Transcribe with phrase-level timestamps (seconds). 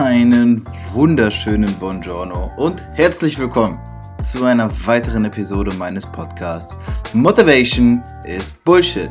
[0.00, 0.64] Einen
[0.94, 3.78] wunderschönen Buongiorno und herzlich willkommen
[4.18, 6.74] zu einer weiteren Episode meines Podcasts
[7.12, 9.10] Motivation is Bullshit.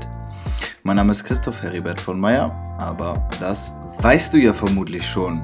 [0.81, 5.44] Mein Name ist Christoph Heribert von Meyer, aber das weißt du ja vermutlich schon.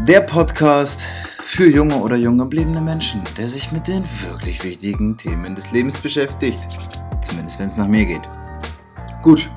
[0.00, 1.02] Der Podcast
[1.44, 5.96] für junge oder jung gebliebene Menschen, der sich mit den wirklich wichtigen Themen des Lebens
[5.96, 6.58] beschäftigt.
[7.22, 8.28] Zumindest wenn es nach mir geht.
[9.22, 9.48] Gut,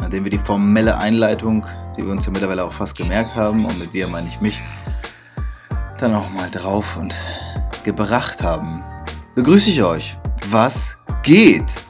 [0.00, 1.64] nachdem wir die formelle Einleitung,
[1.98, 4.60] die wir uns ja mittlerweile auch fast gemerkt haben, und mit wir meine ich mich,
[5.98, 7.14] dann auch mal drauf und
[7.84, 8.84] gebracht haben,
[9.34, 10.16] begrüße ich euch.
[10.50, 11.84] Was geht?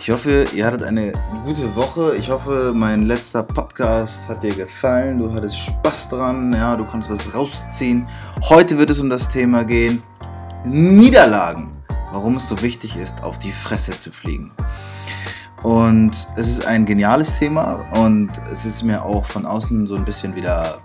[0.00, 1.12] Ich hoffe, ihr hattet eine
[1.44, 2.14] gute Woche.
[2.16, 5.18] Ich hoffe, mein letzter Podcast hat dir gefallen.
[5.18, 6.52] Du hattest Spaß dran.
[6.52, 8.06] Ja, du konntest was rausziehen.
[8.42, 10.02] Heute wird es um das Thema gehen:
[10.64, 11.72] Niederlagen.
[12.12, 14.52] Warum es so wichtig ist, auf die Fresse zu fliegen.
[15.64, 20.04] Und es ist ein geniales Thema und es ist mir auch von außen so ein
[20.04, 20.78] bisschen wieder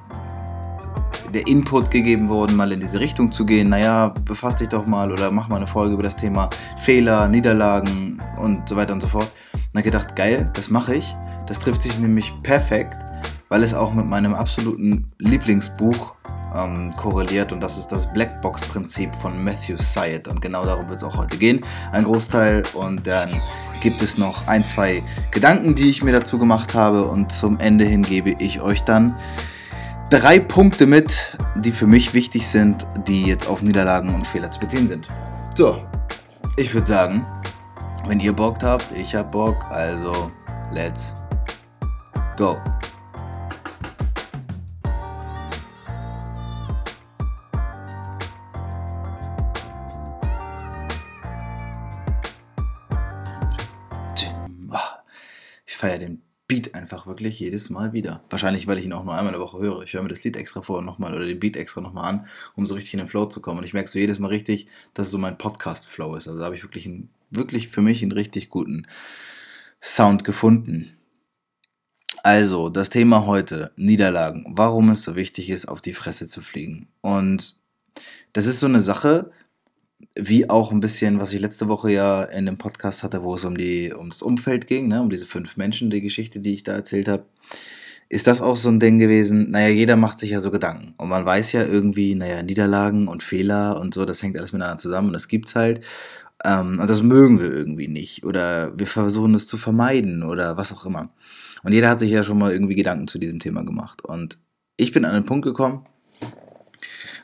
[1.33, 3.67] der Input gegeben worden, mal in diese Richtung zu gehen.
[3.67, 8.21] Naja, befass dich doch mal oder mach mal eine Folge über das Thema Fehler, Niederlagen
[8.37, 9.29] und so weiter und so fort.
[9.53, 11.13] Und dann gedacht, geil, das mache ich.
[11.45, 12.95] Das trifft sich nämlich perfekt,
[13.49, 16.15] weil es auch mit meinem absoluten Lieblingsbuch
[16.55, 21.03] ähm, korreliert und das ist das Blackbox-Prinzip von Matthew Syed und genau darum wird es
[21.03, 21.63] auch heute gehen.
[21.91, 23.29] Ein Großteil und dann
[23.81, 27.85] gibt es noch ein, zwei Gedanken, die ich mir dazu gemacht habe und zum Ende
[27.85, 29.15] hin gebe ich euch dann
[30.09, 34.59] drei Punkte mit, die für mich wichtig sind, die jetzt auf Niederlagen und Fehler zu
[34.59, 35.07] beziehen sind.
[35.55, 35.77] So,
[36.57, 37.25] ich würde sagen,
[38.07, 40.31] wenn ihr Bock habt, ich hab Bock, also
[40.71, 41.13] let's
[42.37, 42.57] go.
[55.79, 58.23] Feiere den Beat einfach wirklich jedes Mal wieder.
[58.29, 59.83] Wahrscheinlich, weil ich ihn auch nur einmal in der Woche höre.
[59.83, 62.65] Ich höre mir das Lied extra vor nochmal oder den Beat extra nochmal an, um
[62.65, 63.59] so richtig in den Flow zu kommen.
[63.59, 66.27] Und ich merke so jedes Mal richtig, dass es so mein Podcast-Flow ist.
[66.27, 68.87] Also da habe ich wirklich, einen, wirklich für mich einen richtig guten
[69.81, 70.97] Sound gefunden.
[72.23, 74.43] Also, das Thema heute, Niederlagen.
[74.49, 76.89] Warum es so wichtig ist, auf die Fresse zu fliegen.
[76.99, 77.55] Und
[78.33, 79.31] das ist so eine Sache,
[80.15, 83.45] wie auch ein bisschen, was ich letzte Woche ja in dem Podcast hatte, wo es
[83.45, 86.63] um, die, um das Umfeld ging, ne, um diese fünf Menschen, die Geschichte, die ich
[86.63, 87.25] da erzählt habe,
[88.09, 90.95] ist das auch so ein Ding gewesen, naja, jeder macht sich ja so Gedanken.
[90.97, 94.77] Und man weiß ja irgendwie, naja, Niederlagen und Fehler und so, das hängt alles miteinander
[94.77, 95.81] zusammen und das gibt's halt.
[96.43, 98.25] Ähm, und das mögen wir irgendwie nicht.
[98.25, 101.09] Oder wir versuchen es zu vermeiden oder was auch immer.
[101.63, 104.03] Und jeder hat sich ja schon mal irgendwie Gedanken zu diesem Thema gemacht.
[104.03, 104.39] Und
[104.75, 105.85] ich bin an einen Punkt gekommen,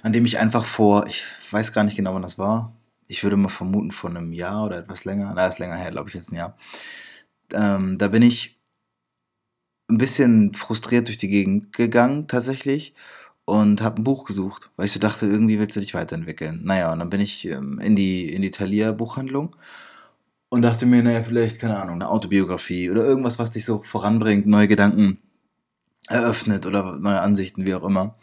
[0.05, 2.75] an dem ich einfach vor, ich weiß gar nicht genau, wann das war.
[3.07, 5.33] Ich würde mal vermuten, vor einem Jahr oder etwas länger.
[5.35, 6.55] Na, ist länger her, glaube ich, jetzt ein Jahr.
[7.51, 8.59] Ähm, da bin ich
[9.89, 12.94] ein bisschen frustriert durch die Gegend gegangen, tatsächlich.
[13.45, 16.61] Und habe ein Buch gesucht, weil ich so dachte, irgendwie willst du dich weiterentwickeln.
[16.63, 19.55] Naja, und dann bin ich ähm, in die, in die Thalia-Buchhandlung
[20.49, 24.45] und dachte mir, naja, vielleicht, keine Ahnung, eine Autobiografie oder irgendwas, was dich so voranbringt,
[24.45, 25.17] neue Gedanken
[26.09, 28.15] eröffnet oder neue Ansichten, wie auch immer.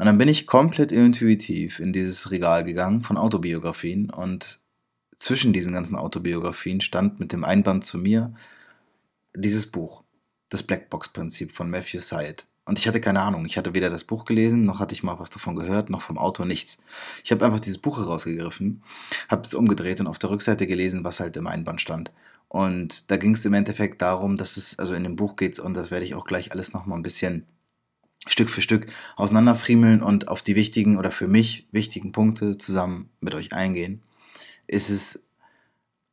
[0.00, 4.58] Und dann bin ich komplett intuitiv in dieses Regal gegangen von Autobiografien und
[5.18, 8.32] zwischen diesen ganzen Autobiografien stand mit dem Einband zu mir
[9.36, 10.02] dieses Buch,
[10.48, 12.46] das Blackbox-Prinzip von Matthew Syed.
[12.64, 13.44] Und ich hatte keine Ahnung.
[13.44, 16.16] Ich hatte weder das Buch gelesen, noch hatte ich mal was davon gehört, noch vom
[16.16, 16.78] Autor nichts.
[17.22, 18.82] Ich habe einfach dieses Buch herausgegriffen,
[19.28, 22.10] habe es umgedreht und auf der Rückseite gelesen, was halt im Einband stand.
[22.48, 25.60] Und da ging es im Endeffekt darum, dass es, also in dem Buch geht es,
[25.60, 27.44] und das werde ich auch gleich alles nochmal ein bisschen
[28.26, 28.86] Stück für Stück
[29.16, 34.02] auseinanderfriemeln und auf die wichtigen oder für mich wichtigen Punkte zusammen mit euch eingehen,
[34.66, 35.24] ist es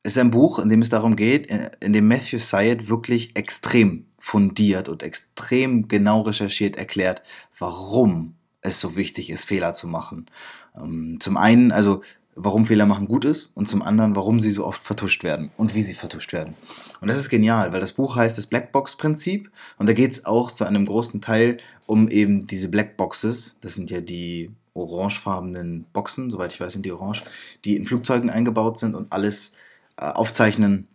[0.04, 1.48] ist ein Buch, in dem es darum geht,
[1.82, 7.24] in dem Matthew Syed wirklich extrem fundiert und extrem genau recherchiert erklärt,
[7.60, 10.28] warum es so wichtig ist, Fehler zu machen.
[10.76, 12.04] Ähm, zum einen, also
[12.38, 15.74] warum Fehler machen gut ist und zum anderen, warum sie so oft vertuscht werden und
[15.76, 16.54] wie sie vertuscht werden.
[17.02, 20.52] Und das ist genial, weil das Buch heißt das Blackbox-Prinzip und da geht es auch
[20.52, 23.58] zu einem großen Teil um eben diese Blackboxes.
[23.62, 27.24] Das sind ja die orangefarbenen Boxen, soweit ich weiß, sind die orange,
[27.66, 29.54] die in Flugzeugen eingebaut sind und alles
[29.98, 30.88] äh, aufzeichnen,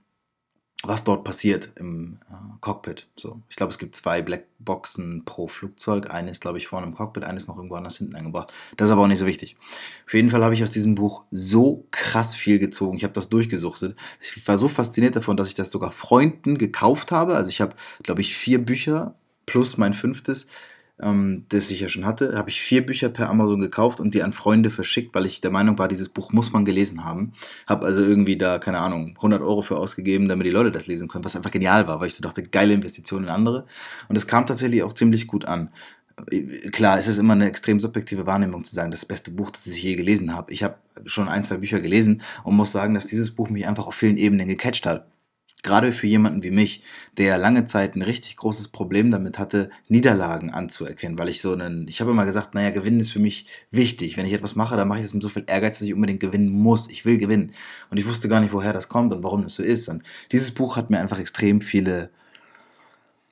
[0.84, 3.08] was dort passiert im äh, Cockpit.
[3.16, 6.10] So, ich glaube, es gibt zwei Blackboxen pro Flugzeug.
[6.10, 8.52] Eine ist, glaube ich, vorne im Cockpit, eine ist noch irgendwo anders hinten eingebracht.
[8.76, 9.56] Das ist aber auch nicht so wichtig.
[10.06, 12.96] Auf jeden Fall habe ich aus diesem Buch so krass viel gezogen.
[12.96, 13.96] Ich habe das durchgesuchtet.
[14.20, 17.36] Ich war so fasziniert davon, dass ich das sogar Freunden gekauft habe.
[17.36, 19.14] Also ich habe, glaube ich, vier Bücher
[19.46, 20.46] plus mein fünftes
[21.00, 24.22] ähm, das ich ja schon hatte, habe ich vier Bücher per Amazon gekauft und die
[24.22, 27.32] an Freunde verschickt, weil ich der Meinung war, dieses Buch muss man gelesen haben.
[27.66, 31.08] Habe also irgendwie da, keine Ahnung, 100 Euro für ausgegeben, damit die Leute das lesen
[31.08, 33.66] können, was einfach genial war, weil ich so dachte, geile Investition in andere.
[34.08, 35.70] Und es kam tatsächlich auch ziemlich gut an.
[36.72, 39.82] klar, es ist immer eine extrem subjektive Wahrnehmung zu sagen, das beste Buch, das ich
[39.82, 40.52] je gelesen habe.
[40.52, 43.86] Ich habe schon ein, zwei Bücher gelesen und muss sagen, dass dieses Buch mich einfach
[43.86, 45.06] auf vielen Ebenen gecatcht hat.
[45.62, 46.82] Gerade für jemanden wie mich,
[47.18, 51.86] der lange Zeit ein richtig großes Problem damit hatte, Niederlagen anzuerkennen, weil ich so einen,
[51.86, 54.16] ich habe immer gesagt, naja, gewinnen ist für mich wichtig.
[54.16, 56.20] Wenn ich etwas mache, dann mache ich das mit so viel Ehrgeiz, dass ich unbedingt
[56.20, 56.90] gewinnen muss.
[56.90, 57.52] Ich will gewinnen.
[57.90, 59.88] Und ich wusste gar nicht, woher das kommt und warum das so ist.
[59.88, 62.10] Und dieses Buch hat mir einfach extrem viele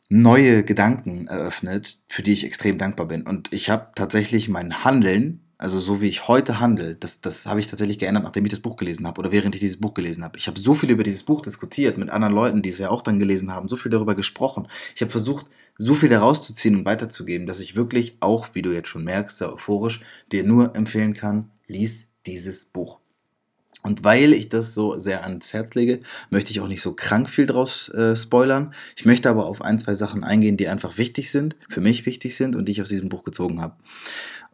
[0.09, 3.23] neue Gedanken eröffnet, für die ich extrem dankbar bin.
[3.23, 7.61] Und ich habe tatsächlich mein Handeln also so wie ich heute handle, das, das habe
[7.61, 10.25] ich tatsächlich geändert, nachdem ich das Buch gelesen habe oder während ich dieses Buch gelesen
[10.25, 10.39] habe.
[10.39, 13.03] Ich habe so viel über dieses Buch diskutiert mit anderen Leuten, die es ja auch
[13.03, 14.69] dann gelesen haben, so viel darüber gesprochen.
[14.95, 15.47] Ich habe versucht,
[15.77, 19.05] so viel daraus zu ziehen und weiterzugeben, dass ich wirklich auch, wie du jetzt schon
[19.05, 20.01] merkst, sehr euphorisch,
[20.33, 22.99] dir nur empfehlen kann, lies dieses Buch.
[23.83, 27.31] Und weil ich das so sehr ans Herz lege, möchte ich auch nicht so krank
[27.31, 28.75] viel draus äh, spoilern.
[28.97, 32.37] Ich möchte aber auf ein, zwei Sachen eingehen, die einfach wichtig sind, für mich wichtig
[32.37, 33.77] sind und die ich aus diesem Buch gezogen habe.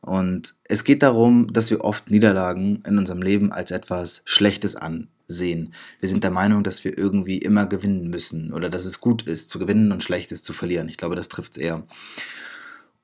[0.00, 5.74] Und es geht darum, dass wir oft Niederlagen in unserem Leben als etwas Schlechtes ansehen.
[6.00, 9.48] Wir sind der Meinung, dass wir irgendwie immer gewinnen müssen oder dass es gut ist
[9.48, 10.88] zu gewinnen und schlecht ist zu verlieren.
[10.88, 11.86] Ich glaube, das trifft es eher.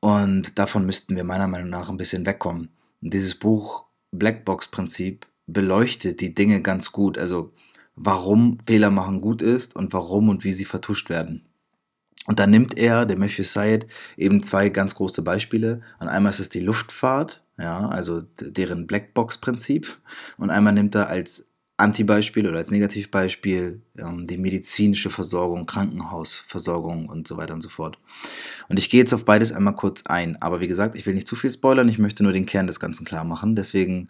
[0.01, 2.69] Und davon müssten wir meiner Meinung nach ein bisschen wegkommen.
[3.03, 7.19] Und dieses Buch Blackbox-Prinzip beleuchtet die Dinge ganz gut.
[7.19, 7.53] Also
[7.97, 11.47] warum Fehler machen gut ist und warum und wie sie vertuscht werden.
[12.27, 13.87] Und dann nimmt er, der Matthew Syed,
[14.17, 15.81] eben zwei ganz große Beispiele.
[15.99, 19.99] Und einmal ist es die Luftfahrt, ja, also deren Blackbox-Prinzip.
[20.37, 21.45] Und einmal nimmt er als
[21.79, 27.99] Antibeispiel oder als Negativbeispiel ähm, die medizinische Versorgung, Krankenhausversorgung und so weiter und so fort.
[28.69, 30.41] Und ich gehe jetzt auf beides einmal kurz ein.
[30.41, 32.79] Aber wie gesagt, ich will nicht zu viel spoilern, ich möchte nur den Kern des
[32.79, 33.57] Ganzen klar machen.
[33.57, 34.09] Deswegen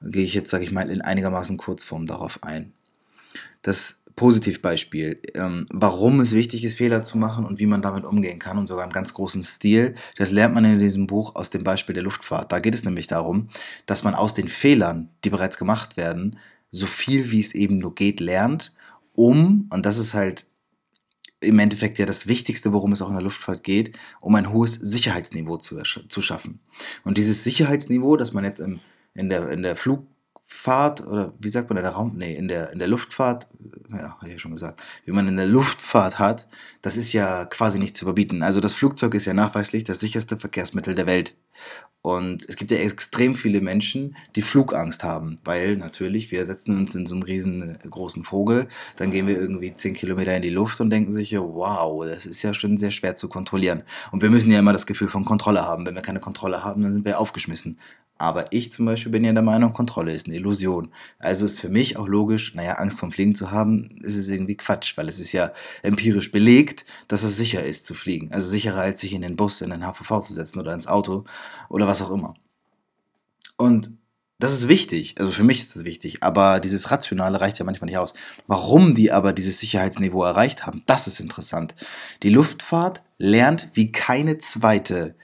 [0.00, 2.72] gehe ich jetzt, sage ich mal, in einigermaßen Kurzform darauf ein.
[3.60, 8.38] Das Positivbeispiel, ähm, warum es wichtig ist, Fehler zu machen und wie man damit umgehen
[8.38, 9.94] kann und sogar im ganz großen Stil.
[10.16, 12.52] Das lernt man in diesem Buch aus dem Beispiel der Luftfahrt.
[12.52, 13.48] Da geht es nämlich darum,
[13.86, 16.38] dass man aus den Fehlern, die bereits gemacht werden,
[16.70, 18.72] so viel wie es eben nur geht, lernt,
[19.14, 20.46] um, und das ist halt
[21.40, 24.74] im Endeffekt ja das Wichtigste, worum es auch in der Luftfahrt geht, um ein hohes
[24.74, 26.60] Sicherheitsniveau zu, zu schaffen.
[27.04, 28.80] Und dieses Sicherheitsniveau, das man jetzt im,
[29.14, 30.06] in, der, in der Flug
[30.46, 33.48] Fahrt oder wie sagt man in der Raum, nee, in der, in der Luftfahrt,
[33.90, 36.48] ja, habe ich ja schon gesagt, wie man in der Luftfahrt hat,
[36.82, 38.42] das ist ja quasi nicht zu überbieten.
[38.42, 41.34] Also das Flugzeug ist ja nachweislich das sicherste Verkehrsmittel der Welt.
[42.02, 46.94] Und es gibt ja extrem viele Menschen, die Flugangst haben, weil natürlich, wir setzen uns
[46.94, 48.68] in so einen riesengroßen Vogel,
[48.98, 52.42] dann gehen wir irgendwie 10 Kilometer in die Luft und denken sich, wow, das ist
[52.42, 53.84] ja schon sehr schwer zu kontrollieren.
[54.12, 55.86] Und wir müssen ja immer das Gefühl von Kontrolle haben.
[55.86, 57.78] Wenn wir keine Kontrolle haben, dann sind wir aufgeschmissen.
[58.16, 60.92] Aber ich zum Beispiel bin ja der Meinung, Kontrolle ist eine Illusion.
[61.18, 64.56] Also ist für mich auch logisch, naja, Angst vom Fliegen zu haben, ist es irgendwie
[64.56, 65.52] Quatsch, weil es ist ja
[65.82, 68.32] empirisch belegt, dass es sicher ist zu fliegen.
[68.32, 71.24] Also sicherer als sich in den Bus, in den HVV zu setzen oder ins Auto
[71.68, 72.34] oder was auch immer.
[73.56, 73.92] Und
[74.40, 77.86] das ist wichtig, also für mich ist das wichtig, aber dieses Rationale reicht ja manchmal
[77.86, 78.14] nicht aus.
[78.46, 81.74] Warum die aber dieses Sicherheitsniveau erreicht haben, das ist interessant.
[82.22, 85.14] Die Luftfahrt lernt wie keine zweite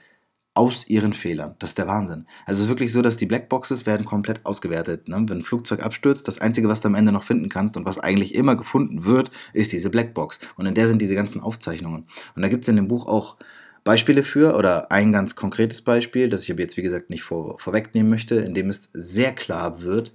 [0.53, 1.55] aus ihren Fehlern.
[1.59, 2.25] Das ist der Wahnsinn.
[2.45, 5.07] Also es ist wirklich so, dass die Blackboxes werden komplett ausgewertet.
[5.07, 5.15] Ne?
[5.27, 7.99] Wenn ein Flugzeug abstürzt, das Einzige, was du am Ende noch finden kannst und was
[7.99, 10.39] eigentlich immer gefunden wird, ist diese Blackbox.
[10.57, 12.05] Und in der sind diese ganzen Aufzeichnungen.
[12.35, 13.37] Und da gibt es in dem Buch auch
[13.83, 17.57] Beispiele für oder ein ganz konkretes Beispiel, das ich aber jetzt wie gesagt nicht vor,
[17.57, 20.13] vorwegnehmen möchte, in dem es sehr klar wird,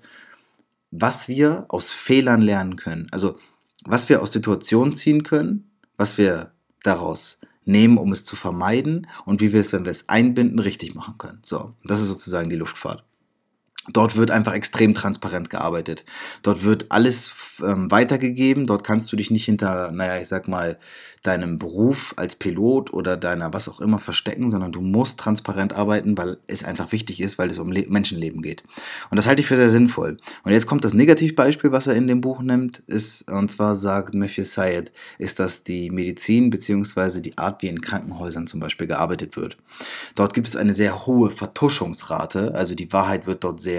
[0.91, 3.09] was wir aus Fehlern lernen können.
[3.11, 3.39] Also
[3.85, 6.53] was wir aus Situationen ziehen können, was wir
[6.83, 10.95] daraus nehmen, um es zu vermeiden und wie wir es, wenn wir es einbinden, richtig
[10.95, 11.41] machen können.
[11.43, 13.05] So, das ist sozusagen die Luftfahrt.
[13.93, 16.05] Dort wird einfach extrem transparent gearbeitet.
[16.43, 18.67] Dort wird alles ähm, weitergegeben.
[18.67, 20.79] Dort kannst du dich nicht hinter, naja, ich sag mal,
[21.27, 26.17] deinem Beruf als Pilot oder deiner was auch immer verstecken, sondern du musst transparent arbeiten,
[26.17, 28.63] weil es einfach wichtig ist, weil es um Le Menschenleben geht.
[29.11, 30.19] Und das halte ich für sehr sinnvoll.
[30.45, 34.15] Und jetzt kommt das Negativbeispiel, was er in dem Buch nimmt, ist, und zwar sagt
[34.15, 37.21] Matthew Syed, ist das die Medizin bzw.
[37.21, 39.57] die Art, wie in Krankenhäusern zum Beispiel gearbeitet wird.
[40.15, 43.76] Dort gibt es eine sehr hohe Vertuschungsrate, also die Wahrheit wird dort sehr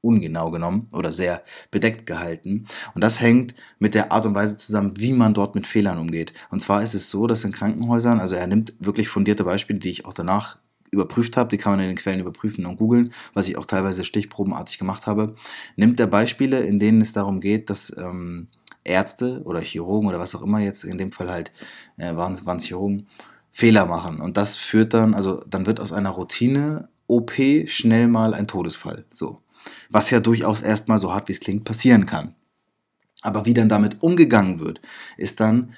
[0.00, 2.66] ungenau genommen oder sehr bedeckt gehalten.
[2.94, 6.32] Und das hängt mit der Art und Weise zusammen, wie man dort mit Fehlern umgeht.
[6.50, 9.90] Und zwar ist es so, dass in Krankenhäusern, also er nimmt wirklich fundierte Beispiele, die
[9.90, 10.58] ich auch danach
[10.90, 14.04] überprüft habe, die kann man in den Quellen überprüfen und googeln, was ich auch teilweise
[14.04, 15.34] stichprobenartig gemacht habe,
[15.76, 18.48] nimmt er Beispiele, in denen es darum geht, dass ähm,
[18.84, 21.52] Ärzte oder Chirurgen oder was auch immer jetzt, in dem Fall halt
[21.98, 23.06] äh, waren es Chirurgen,
[23.50, 24.20] Fehler machen.
[24.20, 27.32] Und das führt dann, also dann wird aus einer Routine OP
[27.66, 29.04] schnell mal ein Todesfall.
[29.10, 29.42] So
[29.90, 32.34] was ja durchaus erstmal so hart wie es klingt passieren kann.
[33.22, 34.80] Aber wie dann damit umgegangen wird,
[35.16, 35.74] ist dann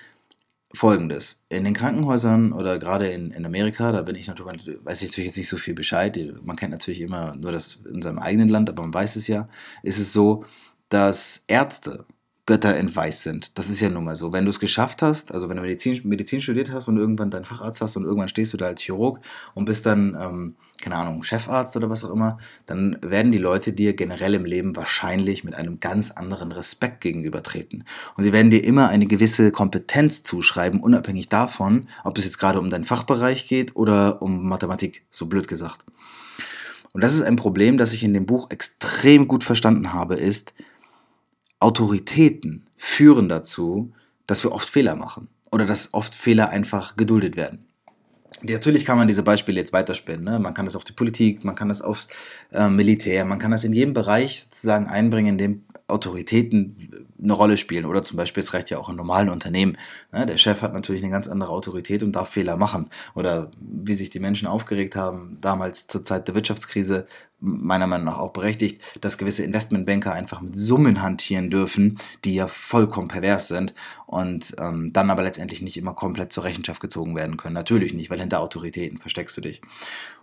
[0.73, 1.45] folgendes.
[1.49, 5.29] In den Krankenhäusern oder gerade in, in Amerika, da bin ich natürlich, weiß ich natürlich
[5.29, 6.19] jetzt nicht so viel Bescheid.
[6.43, 9.49] Man kennt natürlich immer nur das in seinem eigenen Land, aber man weiß es ja,
[9.83, 10.45] ist es so,
[10.91, 12.05] dass Ärzte
[12.51, 13.57] Götter in Weiß sind.
[13.59, 14.33] Das ist ja nun mal so.
[14.33, 17.45] Wenn du es geschafft hast, also wenn du Medizin, Medizin studiert hast und irgendwann deinen
[17.45, 19.21] Facharzt hast und irgendwann stehst du da als Chirurg
[19.55, 23.73] und bist dann, ähm, keine Ahnung, Chefarzt oder was auch immer, dann werden die Leute
[23.73, 27.85] dir generell im Leben wahrscheinlich mit einem ganz anderen Respekt gegenübertreten.
[28.17, 32.59] Und sie werden dir immer eine gewisse Kompetenz zuschreiben, unabhängig davon, ob es jetzt gerade
[32.59, 35.85] um deinen Fachbereich geht oder um Mathematik, so blöd gesagt.
[36.93, 40.53] Und das ist ein Problem, das ich in dem Buch extrem gut verstanden habe, ist,
[41.61, 43.93] Autoritäten führen dazu,
[44.27, 47.67] dass wir oft Fehler machen oder dass oft Fehler einfach geduldet werden.
[48.43, 50.25] Natürlich kann man diese Beispiele jetzt weiterspinnen.
[50.25, 50.39] Ne?
[50.39, 52.09] Man kann das auf die Politik, man kann das aufs
[52.53, 57.57] äh, Militär, man kann das in jedem Bereich sozusagen einbringen, in dem Autoritäten eine Rolle
[57.57, 57.85] spielen.
[57.85, 59.77] Oder zum Beispiel, es reicht ja auch in normalen Unternehmen.
[60.13, 60.27] Ne?
[60.27, 62.89] Der Chef hat natürlich eine ganz andere Autorität und darf Fehler machen.
[63.15, 67.07] Oder wie sich die Menschen aufgeregt haben, damals zur Zeit der Wirtschaftskrise,
[67.41, 72.47] meiner Meinung nach auch berechtigt, dass gewisse Investmentbanker einfach mit Summen hantieren dürfen, die ja
[72.47, 73.75] vollkommen pervers sind
[74.07, 77.55] und ähm, dann aber letztendlich nicht immer komplett zur Rechenschaft gezogen werden können.
[77.55, 79.63] Natürlich nicht, weil hinter Autoritäten versteckst du dich.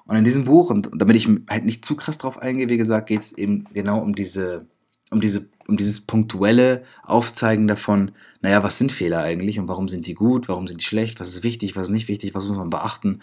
[0.06, 3.08] Und in diesem Buch, und damit ich halt nicht zu krass drauf eingehe, wie gesagt,
[3.08, 4.68] geht es eben genau um diese,
[5.12, 8.12] um diese um dieses punktuelle Aufzeigen davon,
[8.42, 11.30] naja, was sind Fehler eigentlich und warum sind die gut, warum sind die schlecht, was
[11.30, 13.22] ist wichtig, was ist nicht wichtig, was muss man beachten.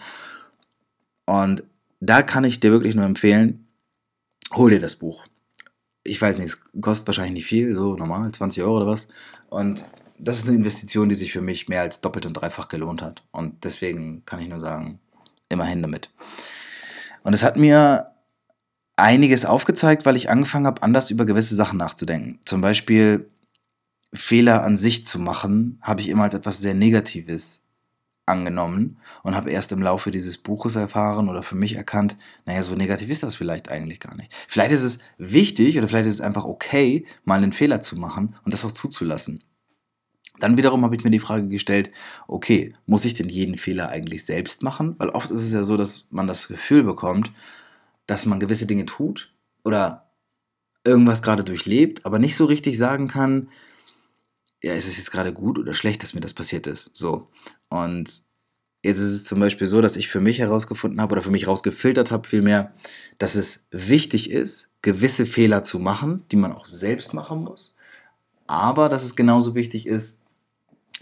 [1.25, 1.63] Und
[1.99, 3.67] da kann ich dir wirklich nur empfehlen,
[4.53, 5.25] hol dir das Buch.
[6.03, 9.07] Ich weiß nicht, es kostet wahrscheinlich nicht viel, so normal, 20 Euro oder was.
[9.49, 9.83] Und
[10.19, 13.23] das ist eine Investition, die sich für mich mehr als doppelt und dreifach gelohnt hat.
[13.31, 14.99] Und deswegen kann ich nur sagen,
[15.49, 16.11] immerhin damit.
[17.23, 18.11] Und es hat mir
[18.95, 22.39] einiges aufgezeigt, weil ich angefangen habe, anders über gewisse Sachen nachzudenken.
[22.43, 23.29] Zum Beispiel
[24.13, 27.61] Fehler an sich zu machen, habe ich immer als etwas sehr Negatives
[28.25, 32.73] angenommen und habe erst im Laufe dieses Buches erfahren oder für mich erkannt, naja, so
[32.75, 34.33] negativ ist das vielleicht eigentlich gar nicht.
[34.47, 38.35] Vielleicht ist es wichtig oder vielleicht ist es einfach okay, mal einen Fehler zu machen
[38.43, 39.43] und das auch zuzulassen.
[40.39, 41.91] Dann wiederum habe ich mir die Frage gestellt,
[42.27, 44.95] okay, muss ich denn jeden Fehler eigentlich selbst machen?
[44.97, 47.31] Weil oft ist es ja so, dass man das Gefühl bekommt,
[48.07, 49.33] dass man gewisse Dinge tut
[49.63, 50.09] oder
[50.83, 53.49] irgendwas gerade durchlebt, aber nicht so richtig sagen kann,
[54.63, 56.91] ja, ist es jetzt gerade gut oder schlecht, dass mir das passiert ist.
[56.93, 57.29] So.
[57.69, 58.21] Und
[58.83, 61.43] jetzt ist es zum Beispiel so, dass ich für mich herausgefunden habe oder für mich
[61.43, 62.73] herausgefiltert habe, vielmehr,
[63.17, 67.75] dass es wichtig ist, gewisse Fehler zu machen, die man auch selbst machen muss.
[68.47, 70.19] Aber dass es genauso wichtig ist,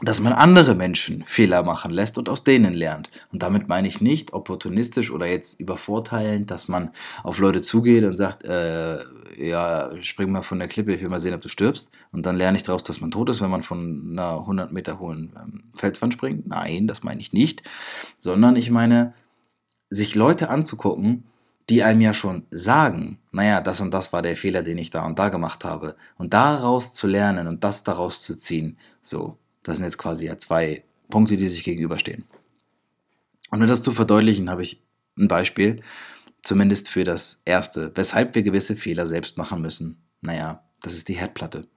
[0.05, 3.09] dass man andere Menschen Fehler machen lässt und aus denen lernt.
[3.31, 6.91] Und damit meine ich nicht opportunistisch oder jetzt übervorteilend, dass man
[7.23, 8.99] auf Leute zugeht und sagt, äh,
[9.37, 11.89] ja, spring mal von der Klippe, ich will mal sehen, ob du stirbst.
[12.11, 14.99] Und dann lerne ich daraus, dass man tot ist, wenn man von einer 100 Meter
[14.99, 16.47] hohen ähm, Felswand springt.
[16.47, 17.63] Nein, das meine ich nicht.
[18.19, 19.13] Sondern ich meine,
[19.89, 21.25] sich Leute anzugucken,
[21.69, 25.05] die einem ja schon sagen, naja, das und das war der Fehler, den ich da
[25.05, 25.95] und da gemacht habe.
[26.17, 30.37] Und daraus zu lernen und das daraus zu ziehen, so, das sind jetzt quasi ja
[30.37, 32.25] zwei Punkte, die sich gegenüberstehen.
[33.49, 34.81] Und um das zu verdeutlichen, habe ich
[35.17, 35.81] ein Beispiel,
[36.43, 40.01] zumindest für das erste, weshalb wir gewisse Fehler selbst machen müssen.
[40.21, 41.67] Naja, das ist die Herdplatte.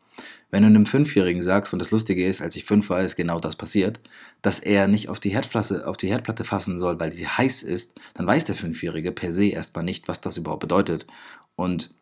[0.51, 3.41] Wenn du einem Fünfjährigen sagst, und das Lustige ist, als ich fünf war, ist genau
[3.41, 4.01] das passiert,
[4.43, 8.01] dass er nicht auf die, Herdplatte, auf die Herdplatte fassen soll, weil sie heiß ist,
[8.15, 11.07] dann weiß der Fünfjährige per se erstmal nicht, was das überhaupt bedeutet.
[11.57, 11.95] Und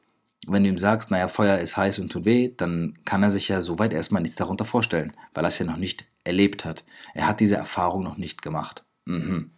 [0.47, 3.49] wenn du ihm sagst, naja, Feuer ist heiß und tut weh, dann kann er sich
[3.49, 6.85] ja soweit erstmal nichts darunter vorstellen, weil er es ja noch nicht erlebt hat.
[7.15, 8.85] Er hat diese Erfahrung noch nicht gemacht.
[9.07, 9.51] Mhm.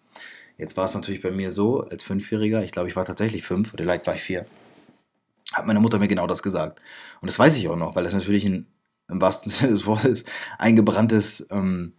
[0.58, 3.74] Jetzt war es natürlich bei mir so, als Fünfjähriger, ich glaube, ich war tatsächlich fünf,
[3.74, 4.46] oder vielleicht war ich vier,
[5.52, 6.80] hat meine Mutter mir genau das gesagt.
[7.20, 8.66] Und das weiß ich auch noch, weil das natürlich ein,
[9.08, 10.24] im wahrsten Sinne des Wortes
[10.58, 11.92] eingebranntes ähm,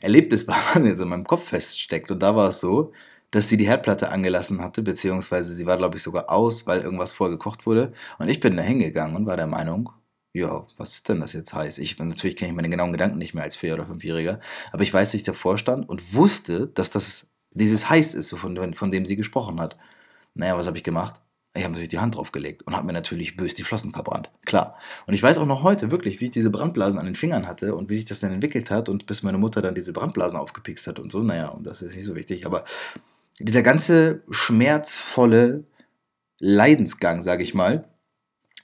[0.00, 2.10] Erlebnis war, was jetzt in meinem Kopf feststeckt.
[2.10, 2.92] Und da war es so,
[3.34, 7.12] dass sie die Herdplatte angelassen hatte, beziehungsweise sie war, glaube ich, sogar aus, weil irgendwas
[7.12, 7.92] vorher gekocht wurde.
[8.20, 9.90] Und ich bin da hingegangen und war der Meinung,
[10.32, 11.78] ja, was ist denn das jetzt heiß?
[11.78, 14.38] Ich, natürlich kenne ich meine genauen Gedanken nicht mehr als Vier- oder Fünfjähriger,
[14.70, 18.72] aber ich weiß, dass ich davor stand und wusste, dass das dieses heiß ist, von,
[18.74, 19.76] von dem sie gesprochen hat.
[20.34, 21.20] Naja, was habe ich gemacht?
[21.56, 24.30] Ich habe natürlich die Hand draufgelegt und habe mir natürlich bös die Flossen verbrannt.
[24.44, 24.76] Klar.
[25.06, 27.74] Und ich weiß auch noch heute wirklich, wie ich diese Brandblasen an den Fingern hatte
[27.74, 30.86] und wie sich das dann entwickelt hat und bis meine Mutter dann diese Brandblasen aufgepikst
[30.86, 31.20] hat und so.
[31.22, 32.64] Naja, und das ist nicht so wichtig, aber
[33.38, 35.64] dieser ganze schmerzvolle
[36.38, 37.88] Leidensgang, sage ich mal,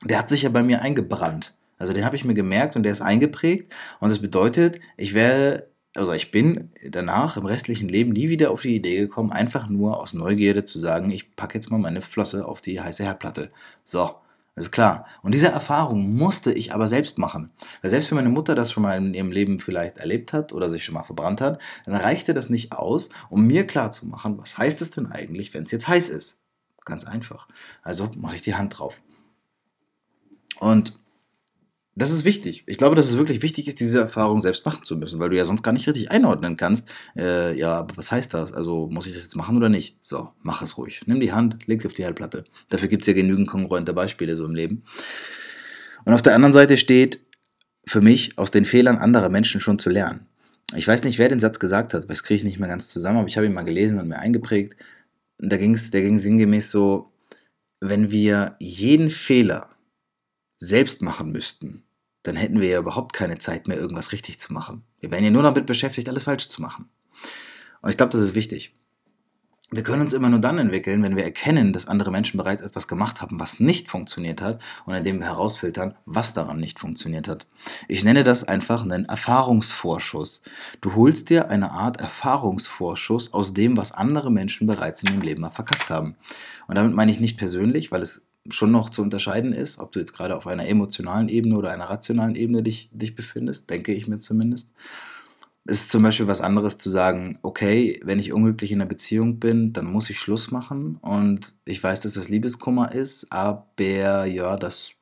[0.04, 1.56] der hat sich ja bei mir eingebrannt.
[1.78, 3.72] Also den habe ich mir gemerkt und der ist eingeprägt.
[4.00, 8.62] Und das bedeutet, ich werde, also ich bin danach im restlichen Leben nie wieder auf
[8.62, 12.46] die Idee gekommen, einfach nur aus Neugierde zu sagen, ich packe jetzt mal meine Flosse
[12.46, 13.48] auf die heiße Herdplatte.
[13.82, 14.10] So,
[14.60, 15.06] Das ist klar.
[15.22, 17.50] Und diese Erfahrung musste ich aber selbst machen.
[17.80, 20.68] Weil selbst wenn meine Mutter das schon mal in ihrem Leben vielleicht erlebt hat oder
[20.68, 24.82] sich schon mal verbrannt hat, dann reichte das nicht aus, um mir klarzumachen, was heißt
[24.82, 26.40] es denn eigentlich, wenn es jetzt heiß ist.
[26.84, 27.48] Ganz einfach.
[27.80, 28.94] Also mache ich die Hand drauf.
[30.58, 30.92] Und
[32.00, 32.64] das ist wichtig.
[32.66, 35.36] Ich glaube, dass es wirklich wichtig ist, diese Erfahrung selbst machen zu müssen, weil du
[35.36, 36.88] ja sonst gar nicht richtig einordnen kannst.
[37.14, 38.54] Äh, ja, aber was heißt das?
[38.54, 39.98] Also muss ich das jetzt machen oder nicht?
[40.00, 41.02] So, mach es ruhig.
[41.04, 42.44] Nimm die Hand, leg sie auf die Herdplatte.
[42.70, 44.82] Dafür gibt es ja genügend kongruente Beispiele so im Leben.
[46.06, 47.20] Und auf der anderen Seite steht
[47.86, 50.26] für mich, aus den Fehlern anderer Menschen schon zu lernen.
[50.74, 52.88] Ich weiß nicht, wer den Satz gesagt hat, weil das kriege ich nicht mehr ganz
[52.88, 54.74] zusammen, aber ich habe ihn mal gelesen und mir eingeprägt.
[55.38, 57.12] Und da ging's, der ging sinngemäß so,
[57.80, 59.68] wenn wir jeden Fehler
[60.56, 61.82] selbst machen müssten,
[62.22, 64.84] dann hätten wir ja überhaupt keine Zeit mehr, irgendwas richtig zu machen.
[65.00, 66.88] Wir wären ja nur damit beschäftigt, alles falsch zu machen.
[67.82, 68.74] Und ich glaube, das ist wichtig.
[69.72, 72.88] Wir können uns immer nur dann entwickeln, wenn wir erkennen, dass andere Menschen bereits etwas
[72.88, 77.46] gemacht haben, was nicht funktioniert hat und indem wir herausfiltern, was daran nicht funktioniert hat.
[77.86, 80.42] Ich nenne das einfach einen Erfahrungsvorschuss.
[80.80, 85.42] Du holst dir eine Art Erfahrungsvorschuss aus dem, was andere Menschen bereits in ihrem Leben
[85.42, 86.16] mal verkackt haben.
[86.66, 90.00] Und damit meine ich nicht persönlich, weil es schon noch zu unterscheiden ist, ob du
[90.00, 94.08] jetzt gerade auf einer emotionalen Ebene oder einer rationalen Ebene dich, dich befindest, denke ich
[94.08, 94.70] mir zumindest.
[95.66, 99.38] Es ist zum Beispiel was anderes zu sagen, okay, wenn ich unglücklich in einer Beziehung
[99.38, 104.56] bin, dann muss ich Schluss machen und ich weiß, dass das Liebeskummer ist, aber ja,
[104.56, 104.92] das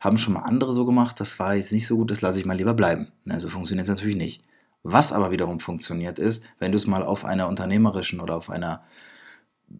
[0.00, 2.44] haben schon mal andere so gemacht, das war jetzt nicht so gut, das lasse ich
[2.44, 3.12] mal lieber bleiben.
[3.28, 4.42] Also funktioniert es natürlich nicht.
[4.82, 8.82] Was aber wiederum funktioniert ist, wenn du es mal auf einer unternehmerischen oder auf einer,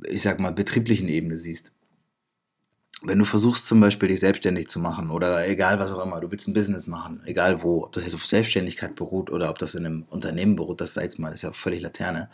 [0.08, 1.72] ich sag mal, betrieblichen Ebene siehst
[3.02, 6.30] wenn du versuchst zum Beispiel dich selbstständig zu machen oder egal was auch immer, du
[6.30, 9.75] willst ein Business machen, egal wo, ob das jetzt auf Selbstständigkeit beruht oder ob das
[9.75, 12.28] in einem Unternehmen beruht, das sei jetzt mal, ist ja völlig Laterne,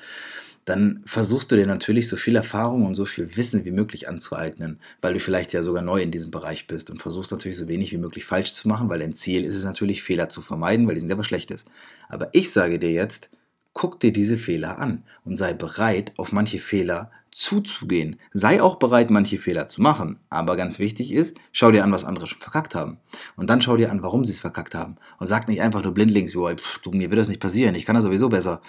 [0.64, 4.80] dann versuchst du dir natürlich so viel Erfahrung und so viel Wissen wie möglich anzueignen,
[5.00, 7.92] weil du vielleicht ja sogar neu in diesem Bereich bist und versuchst natürlich so wenig
[7.92, 10.94] wie möglich falsch zu machen, weil dein Ziel ist es natürlich, Fehler zu vermeiden, weil
[10.94, 11.64] die sind ja was Schlechtes.
[12.08, 13.30] Aber ich sage dir jetzt,
[13.76, 18.18] guck dir diese Fehler an und sei bereit, auf manche Fehler zuzugehen.
[18.32, 20.18] Sei auch bereit, manche Fehler zu machen.
[20.30, 22.96] Aber ganz wichtig ist, schau dir an, was andere schon verkackt haben.
[23.36, 24.96] Und dann schau dir an, warum sie es verkackt haben.
[25.18, 27.94] Und sag nicht einfach nur blindlings, pff, du, mir wird das nicht passieren, ich kann
[27.94, 28.62] das sowieso besser.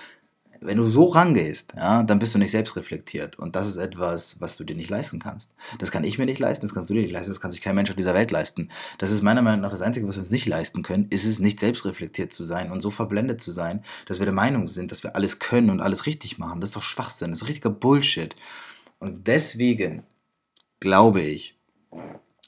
[0.61, 3.37] Wenn du so rangehst, ja, dann bist du nicht selbst reflektiert.
[3.37, 5.51] Und das ist etwas, was du dir nicht leisten kannst.
[5.79, 7.61] Das kann ich mir nicht leisten, das kannst du dir nicht leisten, das kann sich
[7.61, 8.69] kein Mensch auf dieser Welt leisten.
[8.97, 11.39] Das ist meiner Meinung nach das Einzige, was wir uns nicht leisten können, ist es,
[11.39, 14.91] nicht selbst reflektiert zu sein und so verblendet zu sein, dass wir der Meinung sind,
[14.91, 16.61] dass wir alles können und alles richtig machen.
[16.61, 18.35] Das ist doch Schwachsinn, das ist richtiger Bullshit.
[18.99, 20.03] Und deswegen
[20.79, 21.57] glaube ich,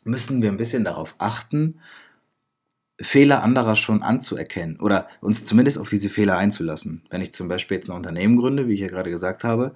[0.03, 1.79] müssen wir ein bisschen darauf achten,
[3.01, 7.03] Fehler anderer schon anzuerkennen oder uns zumindest auf diese Fehler einzulassen.
[7.09, 9.73] Wenn ich zum Beispiel jetzt ein Unternehmen gründe, wie ich ja gerade gesagt habe,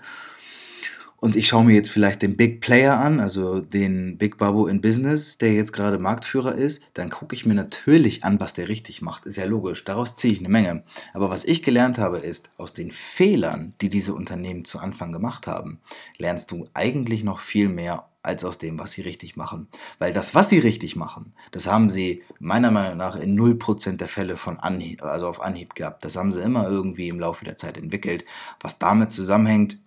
[1.24, 4.82] und ich schaue mir jetzt vielleicht den Big Player an, also den Big Babu in
[4.82, 9.02] Business, der jetzt gerade Marktführer ist, dann gucke ich mir natürlich an, was der richtig
[9.02, 9.26] macht.
[9.26, 10.84] Ist ja logisch, daraus ziehe ich eine Menge.
[11.14, 15.48] Aber was ich gelernt habe, ist, aus den Fehlern, die diese Unternehmen zu Anfang gemacht
[15.48, 15.80] haben,
[16.18, 19.68] lernst du eigentlich noch viel mehr als aus dem, was sie richtig machen.
[20.00, 24.08] Weil das, was sie richtig machen, das haben sie meiner Meinung nach in 0% der
[24.08, 26.06] Fälle von Anhieb, also auf Anhieb gehabt.
[26.06, 28.24] Das haben sie immer irgendwie im Laufe der Zeit entwickelt.
[28.62, 29.78] Was damit zusammenhängt,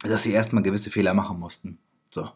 [0.00, 1.78] dass sie erstmal gewisse Fehler machen mussten.
[2.08, 2.30] So.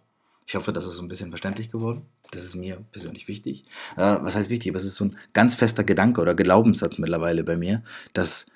[0.47, 2.05] Ich hoffe, das ist so ein bisschen verständlich geworden.
[2.33, 3.64] Das ist mir persönlich wichtig.
[3.97, 4.71] Äh, was heißt wichtig?
[4.71, 8.47] Aber es ist so ein ganz fester Gedanke oder Glaubenssatz mittlerweile bei mir, dass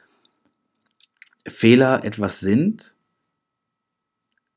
[1.46, 2.95] Fehler etwas sind,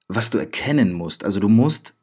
[0.10, 1.24] was du erkennen musst.
[1.24, 1.94] Also du musst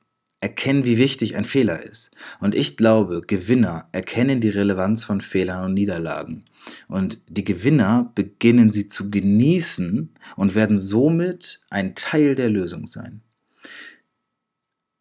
[0.40, 2.10] erkennen, wie wichtig ein Fehler ist.
[2.40, 6.44] Und ich glaube, Gewinner erkennen die Relevanz von Fehlern und Niederlagen.
[6.88, 13.22] Und die Gewinner beginnen sie zu genießen und werden somit ein Teil der Lösung sein.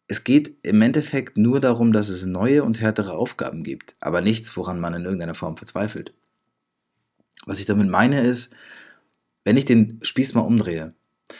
[0.08, 4.56] Es geht im Endeffekt nur darum, dass es neue und härtere Aufgaben gibt, aber nichts,
[4.56, 6.12] woran man in irgendeiner Form verzweifelt.
[7.44, 8.52] Was ich damit meine ist,
[9.44, 10.94] wenn ich den Spieß mal umdrehe,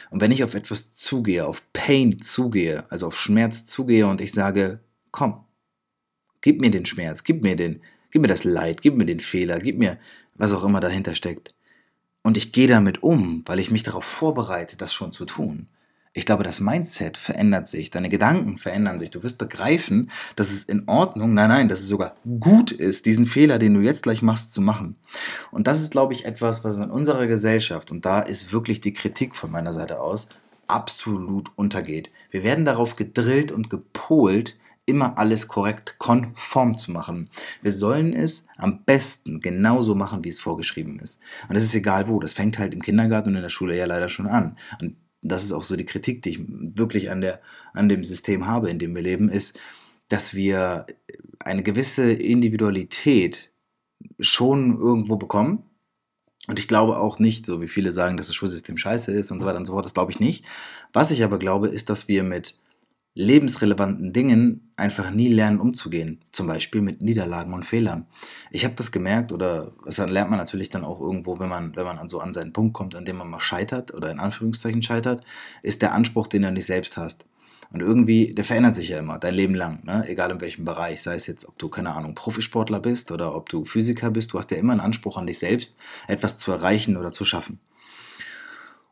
[0.09, 4.33] und wenn ich auf etwas zugehe, auf Pain zugehe, also auf Schmerz zugehe und ich
[4.33, 4.79] sage,
[5.11, 5.45] komm,
[6.41, 9.59] gib mir den Schmerz, gib mir den, gib mir das Leid, gib mir den Fehler,
[9.59, 9.97] gib mir
[10.35, 11.53] was auch immer dahinter steckt.
[12.21, 15.67] Und ich gehe damit um, weil ich mich darauf vorbereite, das schon zu tun.
[16.17, 19.11] Ich glaube, das Mindset verändert sich, deine Gedanken verändern sich.
[19.11, 23.27] Du wirst begreifen, dass es in Ordnung, nein, nein, dass es sogar gut ist, diesen
[23.27, 24.95] Fehler, den du jetzt gleich machst, zu machen.
[25.51, 28.93] Und das ist, glaube ich, etwas, was in unserer Gesellschaft, und da ist wirklich die
[28.93, 30.27] Kritik von meiner Seite aus,
[30.65, 32.09] absolut untergeht.
[32.31, 37.29] Wir werden darauf gedrillt und gepolt, immer alles korrekt konform zu machen.
[37.61, 41.21] Wir sollen es am besten genauso machen, wie es vorgeschrieben ist.
[41.47, 42.19] Und das ist egal wo.
[42.19, 44.57] Das fängt halt im Kindergarten und in der Schule ja leider schon an.
[44.81, 44.95] Und
[45.27, 47.41] das ist auch so die Kritik, die ich wirklich an, der,
[47.73, 49.59] an dem System habe, in dem wir leben, ist,
[50.09, 50.85] dass wir
[51.39, 53.51] eine gewisse Individualität
[54.19, 55.63] schon irgendwo bekommen.
[56.47, 59.39] Und ich glaube auch nicht, so wie viele sagen, dass das Schulsystem scheiße ist und
[59.39, 60.45] so weiter und so fort, das glaube ich nicht.
[60.93, 62.57] Was ich aber glaube, ist, dass wir mit
[63.15, 66.21] lebensrelevanten Dingen einfach nie lernen umzugehen.
[66.31, 68.05] Zum Beispiel mit Niederlagen und Fehlern.
[68.51, 71.85] Ich habe das gemerkt, oder das lernt man natürlich dann auch irgendwo, wenn man, wenn
[71.85, 74.83] man an so an seinen Punkt kommt, an dem man mal scheitert oder in Anführungszeichen
[74.83, 75.23] scheitert,
[75.63, 77.25] ist der Anspruch, den du an dich selbst hast.
[77.71, 80.05] Und irgendwie, der verändert sich ja immer, dein Leben lang, ne?
[80.07, 83.49] egal in welchem Bereich, sei es jetzt, ob du, keine Ahnung, Profisportler bist oder ob
[83.49, 85.75] du Physiker bist, du hast ja immer einen Anspruch an dich selbst,
[86.07, 87.59] etwas zu erreichen oder zu schaffen.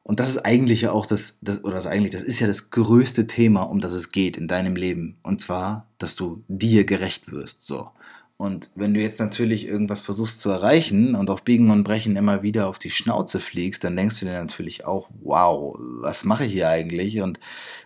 [0.08, 2.70] Und das ist eigentlich ja auch das, das, oder das eigentlich, das ist ja das
[2.70, 5.18] größte Thema, um das es geht in deinem Leben.
[5.24, 7.63] Und zwar, dass du dir gerecht wirst.
[7.63, 7.89] So.
[8.38, 12.44] Und wenn du jetzt natürlich irgendwas versuchst zu erreichen und auf Biegen und Brechen immer
[12.44, 16.54] wieder auf die Schnauze fliegst, dann denkst du dir natürlich auch, wow, was mache ich
[16.54, 17.39] hier eigentlich und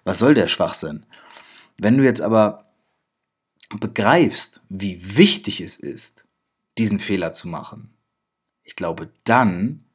[0.03, 1.05] was soll der Schwachsinn?
[1.77, 2.65] Wenn du jetzt aber
[3.79, 6.25] begreifst, wie wichtig es ist,
[6.77, 7.93] diesen Fehler zu machen,
[8.63, 9.85] ich glaube, dann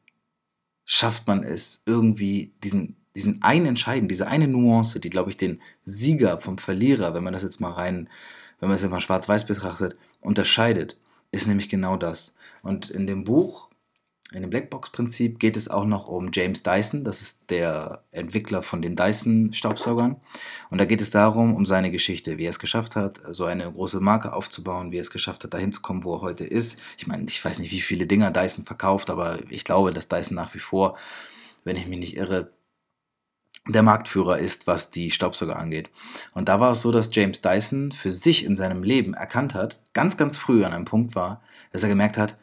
[0.84, 5.60] schafft man es irgendwie, diesen, diesen einen Entscheiden, diese eine Nuance, die, glaube ich, den
[5.84, 8.08] Sieger vom Verlierer, wenn man das jetzt mal rein,
[8.60, 10.96] wenn man es jetzt mal schwarz-weiß betrachtet, unterscheidet,
[11.30, 12.34] ist nämlich genau das.
[12.62, 13.68] Und in dem Buch,
[14.34, 17.04] in dem Blackbox-Prinzip, geht es auch noch um James Dyson.
[17.04, 20.16] Das ist der Entwickler von den Dyson-Staubsaugern.
[20.70, 23.70] Und da geht es darum, um seine Geschichte, wie er es geschafft hat, so eine
[23.70, 26.78] große Marke aufzubauen, wie er es geschafft hat, dahin zu kommen, wo er heute ist.
[26.98, 30.34] Ich meine, ich weiß nicht, wie viele Dinger Dyson verkauft, aber ich glaube, dass Dyson
[30.34, 30.98] nach wie vor,
[31.62, 32.50] wenn ich mich nicht irre,
[33.68, 35.88] der Marktführer ist, was die Staubsauger angeht.
[36.34, 39.80] Und da war es so, dass James Dyson für sich in seinem Leben erkannt hat,
[39.94, 41.40] ganz, ganz früh an einem Punkt war,
[41.72, 42.36] dass er gemerkt hat,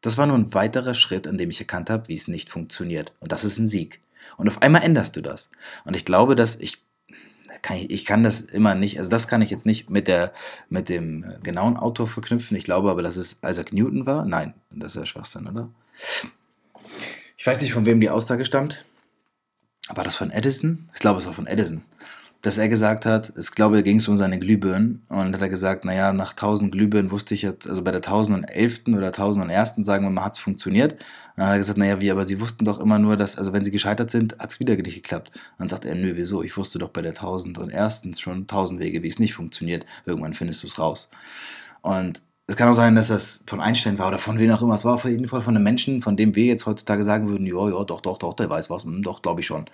[0.00, 3.12] Das war nur ein weiterer Schritt, an dem ich erkannt habe, wie es nicht funktioniert.
[3.20, 4.00] Und das ist ein Sieg.
[4.38, 5.50] Und auf einmal änderst du das.
[5.84, 6.78] Und ich glaube, dass ich
[7.62, 10.32] kann ich, ich, kann das immer nicht, also das kann ich jetzt nicht mit, der,
[10.70, 12.56] mit dem genauen Autor verknüpfen.
[12.56, 14.24] Ich glaube aber, dass es Isaac Newton war.
[14.24, 15.68] Nein, das ist ja Schwachsinn, oder?
[17.40, 18.84] Ich weiß nicht, von wem die Aussage stammt.
[19.88, 20.90] War das von Edison?
[20.92, 21.80] Ich glaube, es war von Edison.
[22.42, 25.06] Dass er gesagt hat, ich glaube, ging es um seine Glühbirnen.
[25.08, 28.82] Und hat er gesagt, naja, nach 1000 Glühbirnen wusste ich jetzt, also bei der 1011.
[28.88, 29.76] oder 1001.
[29.86, 30.92] sagen wir mal, hat es funktioniert.
[30.92, 31.00] Und
[31.36, 33.64] dann hat er gesagt, naja, wie, aber sie wussten doch immer nur, dass, also wenn
[33.64, 35.30] sie gescheitert sind, hat es wieder nicht geklappt.
[35.32, 36.42] Und dann sagt er, nö, wieso?
[36.42, 38.20] Ich wusste doch bei der 1001.
[38.20, 39.86] schon 1000 Wege, wie es nicht funktioniert.
[40.04, 41.08] Irgendwann findest du es raus.
[41.80, 44.74] Und es kann auch sein, dass das von Einstein war oder von wem auch immer.
[44.74, 47.46] Es war auf jeden Fall von einem Menschen, von dem wir jetzt heutzutage sagen würden,
[47.46, 49.66] ja, ja, doch, doch, doch, der weiß was, hm, doch, glaube ich schon.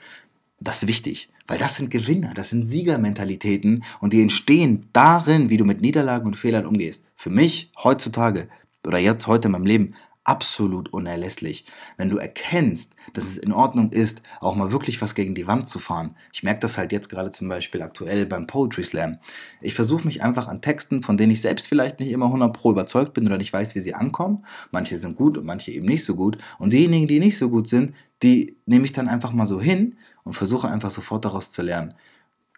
[0.61, 5.57] Das ist wichtig, weil das sind Gewinner, das sind Siegermentalitäten und die entstehen darin, wie
[5.57, 7.03] du mit Niederlagen und Fehlern umgehst.
[7.17, 8.47] Für mich heutzutage
[8.87, 9.95] oder jetzt heute in meinem Leben
[10.27, 11.65] absolut unerlässlich.
[11.97, 15.69] Wenn du erkennst, dass es in Ordnung ist, auch mal wirklich was gegen die Wand
[15.69, 16.17] zu fahren.
[16.33, 19.19] Ich merke das halt jetzt gerade zum Beispiel aktuell beim Poetry Slam.
[19.61, 22.73] Ich versuche mich einfach an Texten, von denen ich selbst vielleicht nicht immer 100 pro
[22.73, 24.45] überzeugt bin oder nicht weiß, wie sie ankommen.
[24.73, 26.39] Manche sind gut und manche eben nicht so gut.
[26.59, 29.97] Und diejenigen, die nicht so gut sind, die nehme ich dann einfach mal so hin
[30.25, 31.95] und versuche einfach sofort daraus zu lernen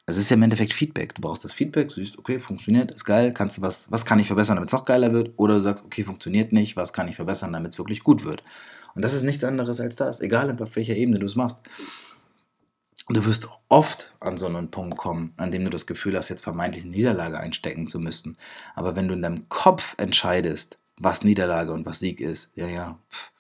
[0.09, 1.14] es ist ja im Endeffekt Feedback.
[1.14, 4.18] Du brauchst das Feedback, du siehst, okay, funktioniert, ist geil, kannst du was, was kann
[4.18, 5.35] ich verbessern, damit es noch geiler wird?
[5.37, 8.42] Oder du sagst, okay, funktioniert nicht, was kann ich verbessern, damit es wirklich gut wird?
[8.94, 11.61] Und das ist nichts anderes als das, egal auf welcher Ebene du es machst.
[13.11, 16.42] Du wirst oft an so einen Punkt kommen, an dem du das Gefühl hast, jetzt
[16.42, 18.38] vermeintlich eine Niederlage einstecken zu müssen.
[18.75, 22.99] Aber wenn du in deinem Kopf entscheidest, was Niederlage und was Sieg ist, ja, ja,
[23.11, 23.31] pff,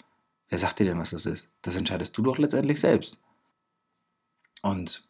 [0.50, 1.48] wer sagt dir denn, was das ist?
[1.62, 3.18] Das entscheidest du doch letztendlich selbst.
[4.60, 5.07] Und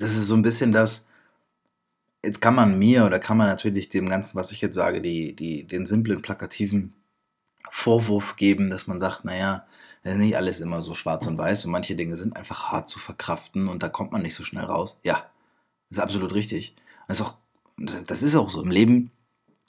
[0.00, 1.06] das ist so ein bisschen das,
[2.24, 5.36] jetzt kann man mir oder kann man natürlich dem Ganzen, was ich jetzt sage, die,
[5.36, 6.94] die, den simplen, plakativen
[7.70, 9.66] Vorwurf geben, dass man sagt, naja,
[10.02, 12.88] Es ist nicht alles immer so schwarz und weiß und manche Dinge sind einfach hart
[12.88, 14.98] zu verkraften und da kommt man nicht so schnell raus.
[15.04, 15.30] Ja,
[15.90, 16.74] das ist absolut richtig.
[17.06, 17.36] Das ist auch,
[17.76, 18.62] das ist auch so.
[18.62, 19.10] Im Leben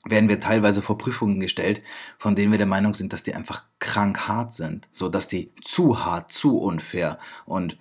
[0.05, 1.81] werden wir teilweise vor Prüfungen gestellt,
[2.17, 4.87] von denen wir der Meinung sind, dass die einfach krank hart sind.
[4.91, 7.77] So, dass die zu hart, zu unfair und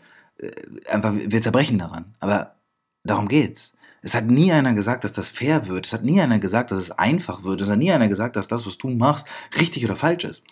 [0.88, 2.14] einfach, wir zerbrechen daran.
[2.20, 2.56] Aber
[3.04, 3.72] darum geht's.
[4.02, 5.86] Es hat nie einer gesagt, dass das fair wird.
[5.86, 7.60] Es hat nie einer gesagt, dass es einfach wird.
[7.60, 9.26] Es hat nie einer gesagt, dass das, was du machst,
[9.58, 10.44] richtig oder falsch ist.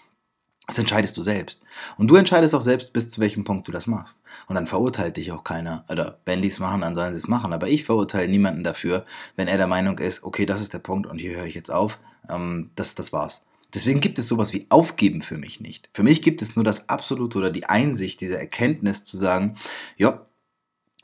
[0.66, 1.62] Das entscheidest du selbst.
[1.96, 4.20] Und du entscheidest auch selbst, bis zu welchem Punkt du das machst.
[4.48, 5.84] Und dann verurteilt dich auch keiner.
[5.88, 7.54] Oder wenn die es machen, dann sollen sie es machen.
[7.54, 11.06] Aber ich verurteile niemanden dafür, wenn er der Meinung ist, okay, das ist der Punkt
[11.06, 11.98] und hier höre ich jetzt auf.
[12.28, 13.46] Ähm, das, das war's.
[13.74, 15.90] Deswegen gibt es sowas wie Aufgeben für mich nicht.
[15.92, 19.56] Für mich gibt es nur das Absolute oder die Einsicht, diese Erkenntnis zu sagen,
[19.96, 20.26] ja,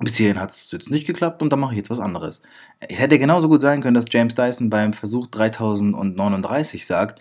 [0.01, 2.43] bis hierhin hat es jetzt nicht geklappt und dann mache ich jetzt was anderes.
[2.81, 7.21] Es hätte genauso gut sein können, dass James Dyson beim Versuch 3039 sagt,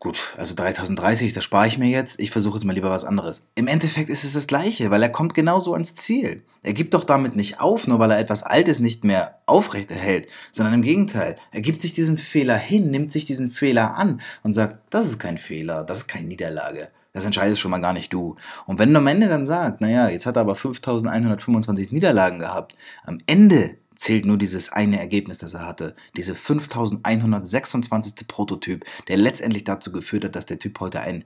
[0.00, 3.42] gut, also 3030, das spare ich mir jetzt, ich versuche jetzt mal lieber was anderes.
[3.54, 6.42] Im Endeffekt ist es das Gleiche, weil er kommt genauso ans Ziel.
[6.62, 10.74] Er gibt doch damit nicht auf, nur weil er etwas Altes nicht mehr aufrechterhält, sondern
[10.74, 14.78] im Gegenteil, er gibt sich diesen Fehler hin, nimmt sich diesen Fehler an und sagt,
[14.88, 16.88] das ist kein Fehler, das ist keine Niederlage.
[17.12, 18.36] Das entscheidest schon mal gar nicht du.
[18.66, 22.74] Und wenn du am Ende dann sagst, naja, jetzt hat er aber 5125 Niederlagen gehabt,
[23.04, 25.94] am Ende zählt nur dieses eine Ergebnis, das er hatte.
[26.16, 28.26] Diese 5126.
[28.26, 31.24] Prototyp, der letztendlich dazu geführt hat, dass der Typ heute ein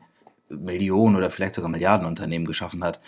[0.48, 3.00] Millionen oder vielleicht sogar Milliardenunternehmen geschaffen hat.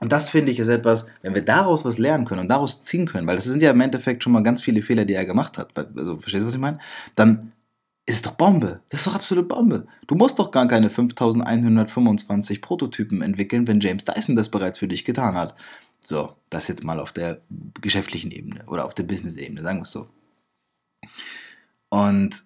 [0.00, 3.06] Und das finde ich ist etwas, wenn wir daraus was lernen können und daraus ziehen
[3.06, 5.56] können, weil das sind ja im Endeffekt schon mal ganz viele Fehler, die er gemacht
[5.56, 5.70] hat.
[5.96, 6.80] Also, verstehst du, was ich meine?
[7.14, 7.52] Dann
[8.06, 8.80] ist doch Bombe.
[8.88, 9.86] Das ist doch absolut Bombe.
[10.08, 15.04] Du musst doch gar keine 5125 Prototypen entwickeln, wenn James Dyson das bereits für dich
[15.04, 15.54] getan hat.
[16.06, 17.40] So, das jetzt mal auf der
[17.80, 20.08] geschäftlichen Ebene oder auf der Business-Ebene, sagen wir es so.
[21.88, 22.44] Und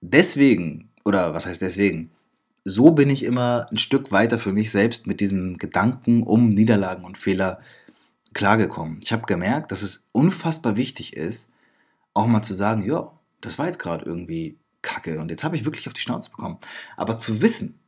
[0.00, 2.10] deswegen, oder was heißt deswegen,
[2.64, 7.04] so bin ich immer ein Stück weiter für mich selbst mit diesem Gedanken um Niederlagen
[7.04, 7.60] und Fehler
[8.34, 8.98] klargekommen.
[9.00, 11.48] Ich habe gemerkt, dass es unfassbar wichtig ist,
[12.14, 15.64] auch mal zu sagen, ja, das war jetzt gerade irgendwie kacke und jetzt habe ich
[15.64, 16.58] wirklich auf die Schnauze bekommen.
[16.96, 17.78] Aber zu wissen,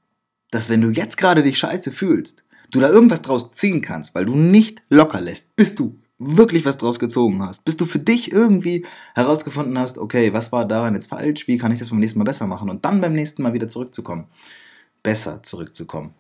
[0.51, 4.27] dass wenn du jetzt gerade dich scheiße fühlst, du da irgendwas draus ziehen kannst, weil
[4.27, 8.31] du nicht locker lässt, bis du wirklich was draus gezogen hast, bis du für dich
[8.31, 12.19] irgendwie herausgefunden hast, okay, was war daran jetzt falsch, wie kann ich das beim nächsten
[12.19, 14.27] Mal besser machen und dann beim nächsten Mal wieder zurückzukommen,
[15.03, 16.15] besser zurückzukommen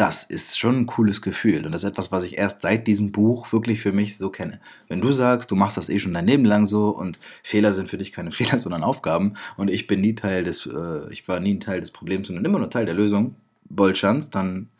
[0.00, 1.66] das ist schon ein cooles Gefühl.
[1.66, 4.58] Und das ist etwas, was ich erst seit diesem Buch wirklich für mich so kenne.
[4.88, 7.88] Wenn du sagst, du machst das eh schon dein Leben lang so und Fehler sind
[7.90, 11.38] für dich keine Fehler, sondern Aufgaben und ich bin nie Teil des, äh, ich war
[11.38, 13.34] nie ein Teil des Problems, sondern immer nur Teil der Lösung,
[13.68, 14.70] Bolschans, dann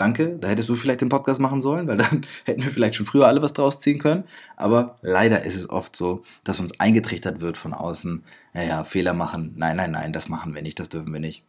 [0.00, 3.06] danke, da hättest du vielleicht den Podcast machen sollen, weil dann hätten wir vielleicht schon
[3.06, 4.24] früher alle was draus ziehen können.
[4.56, 9.54] Aber leider ist es oft so, dass uns eingetrichtert wird von außen, naja, Fehler machen,
[9.56, 11.44] nein, nein, nein, das machen wir nicht, das dürfen wir nicht.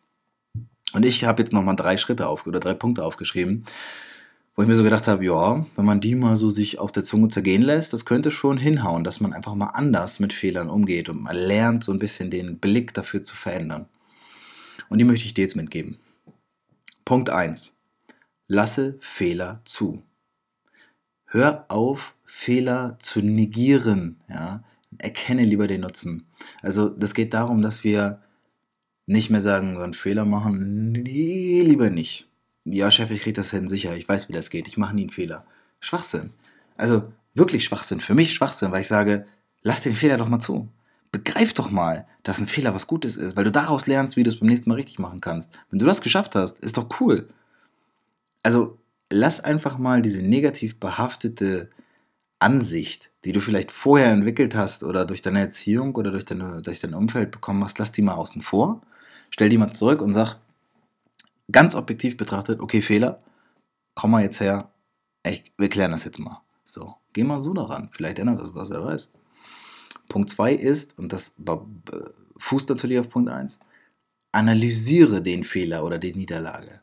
[0.93, 3.65] Und ich habe jetzt nochmal drei Schritte auf oder drei Punkte aufgeschrieben,
[4.55, 7.03] wo ich mir so gedacht habe, ja, wenn man die mal so sich auf der
[7.03, 11.07] Zunge zergehen lässt, das könnte schon hinhauen, dass man einfach mal anders mit Fehlern umgeht
[11.07, 13.87] und man lernt so ein bisschen den Blick dafür zu verändern.
[14.89, 15.97] Und die möchte ich dir jetzt mitgeben.
[17.05, 17.80] Punkt 1.
[18.53, 20.03] Lasse Fehler zu.
[21.23, 24.19] Hör auf, Fehler zu negieren.
[24.29, 24.61] Ja?
[24.97, 26.27] Erkenne lieber den Nutzen.
[26.61, 28.19] Also das geht darum, dass wir
[29.05, 30.91] nicht mehr sagen, einen Fehler machen.
[30.91, 32.27] Nee, lieber nicht.
[32.65, 33.95] Ja, Chef, ich kriege das hin, sicher.
[33.95, 34.67] Ich weiß, wie das geht.
[34.67, 35.45] Ich mache nie einen Fehler.
[35.79, 36.31] Schwachsinn.
[36.75, 38.01] Also wirklich Schwachsinn.
[38.01, 39.27] Für mich Schwachsinn, weil ich sage,
[39.61, 40.67] lass den Fehler doch mal zu.
[41.13, 44.29] Begreif doch mal, dass ein Fehler was Gutes ist, weil du daraus lernst, wie du
[44.29, 45.57] es beim nächsten Mal richtig machen kannst.
[45.69, 47.29] Wenn du das geschafft hast, ist doch cool.
[48.43, 51.69] Also lass einfach mal diese negativ behaftete
[52.39, 56.79] Ansicht, die du vielleicht vorher entwickelt hast oder durch deine Erziehung oder durch, deine, durch
[56.79, 58.81] dein Umfeld bekommen hast, lass die mal außen vor
[59.31, 60.37] stell die mal zurück und sag,
[61.51, 63.23] ganz objektiv betrachtet, okay, Fehler,
[63.95, 64.71] komm mal jetzt her,
[65.23, 66.41] ey, wir klären das jetzt mal.
[66.63, 69.11] So, geh mal so daran, vielleicht ändert das was, wer weiß.
[70.07, 71.33] Punkt 2 ist, und das
[72.37, 73.59] fußt natürlich auf Punkt 1,
[74.31, 76.80] analysiere den Fehler oder die Niederlage.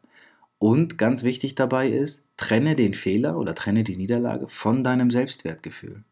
[0.58, 6.04] Und ganz wichtig dabei ist, trenne den Fehler oder trenne die Niederlage von deinem Selbstwertgefühl.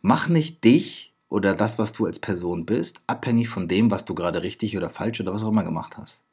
[0.00, 4.14] Mach nicht dich oder das, was du als Person bist, abhängig von dem, was du
[4.14, 6.24] gerade richtig oder falsch oder was auch immer gemacht hast.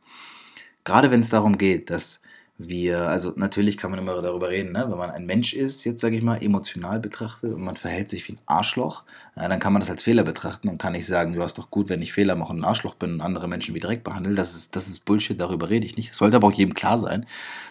[0.83, 2.21] Gerade wenn es darum geht, dass
[2.61, 4.85] wir, also natürlich kann man immer darüber reden, ne?
[4.89, 8.27] wenn man ein Mensch ist, jetzt sage ich mal, emotional betrachtet und man verhält sich
[8.27, 9.05] wie ein Arschloch,
[9.37, 11.71] ja, dann kann man das als Fehler betrachten und kann nicht sagen, du hast doch
[11.71, 14.35] gut, wenn ich Fehler mache und ein Arschloch bin und andere Menschen wie direkt behandle.
[14.35, 16.09] Das ist, das ist Bullshit, darüber rede ich nicht.
[16.09, 17.25] Das sollte aber auch jedem klar sein,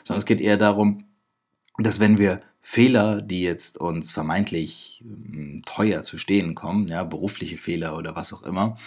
[0.05, 1.05] sondern es geht eher darum,
[1.77, 7.59] dass wenn wir Fehler, die jetzt uns vermeintlich hm, teuer zu stehen kommen, ja, berufliche
[7.59, 8.79] Fehler oder was auch immer,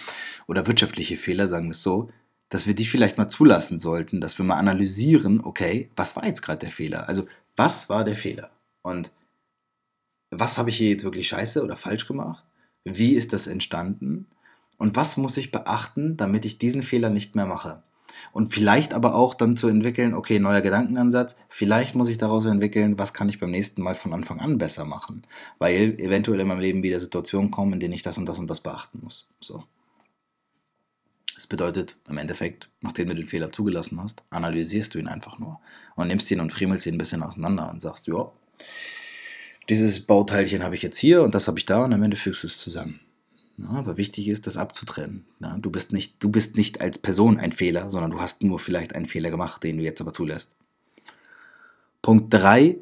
[0.48, 2.10] oder wirtschaftliche Fehler, sagen wir es so,
[2.52, 6.42] dass wir die vielleicht mal zulassen sollten, dass wir mal analysieren, okay, was war jetzt
[6.42, 7.08] gerade der Fehler?
[7.08, 8.52] Also, was war der Fehler?
[8.84, 9.12] Und
[10.32, 12.44] was habe ich hier jetzt wirklich scheiße oder falsch gemacht?
[12.84, 14.28] Wie ist das entstanden?
[14.78, 17.84] Und was muss ich beachten, damit ich diesen Fehler nicht mehr mache?
[18.34, 23.00] Und vielleicht aber auch dann zu entwickeln, okay, neuer Gedankenansatz, vielleicht muss ich daraus entwickeln,
[23.00, 25.22] was kann ich beim nächsten Mal von Anfang an besser machen,
[25.58, 28.48] weil eventuell in meinem Leben wieder Situationen kommen, in denen ich das und das und
[28.48, 29.30] das beachten muss.
[29.40, 29.64] So.
[31.42, 35.60] Das bedeutet im Endeffekt, nachdem du den Fehler zugelassen hast, analysierst du ihn einfach nur
[35.96, 38.32] und nimmst ihn und friemelst ihn ein bisschen auseinander und sagst, ja,
[39.68, 42.44] dieses Bauteilchen habe ich jetzt hier und das habe ich da und am Ende fügst
[42.44, 43.00] du es zusammen.
[43.58, 45.26] Ja, aber wichtig ist, das abzutrennen.
[45.40, 48.60] Ja, du, bist nicht, du bist nicht als Person ein Fehler, sondern du hast nur
[48.60, 50.56] vielleicht einen Fehler gemacht, den du jetzt aber zulässt.
[52.04, 52.78] Punkt 3,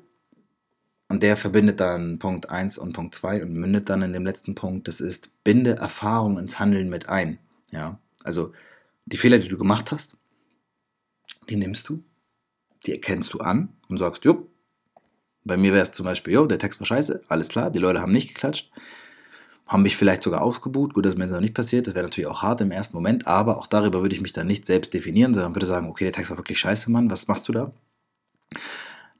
[1.07, 4.53] und der verbindet dann Punkt 1 und Punkt 2 und mündet dann in dem letzten
[4.53, 7.39] Punkt, das ist, binde Erfahrung ins Handeln mit ein.
[7.71, 7.97] Ja,
[8.29, 8.53] also
[9.05, 10.17] die Fehler, die du gemacht hast,
[11.49, 12.03] die nimmst du,
[12.85, 14.49] die erkennst du an und sagst, jupp,
[15.43, 18.01] bei mir wäre es zum Beispiel, jo, der Text war scheiße, alles klar, die Leute
[18.01, 18.71] haben nicht geklatscht
[19.69, 20.95] haben mich vielleicht sogar ausgebucht.
[20.95, 21.85] Gut, das ist mir jetzt noch nicht passiert.
[21.85, 24.47] Das wäre natürlich auch hart im ersten Moment, aber auch darüber würde ich mich dann
[24.47, 27.47] nicht selbst definieren, sondern würde sagen, okay, der Text war wirklich scheiße, Mann, was machst
[27.47, 27.71] du da?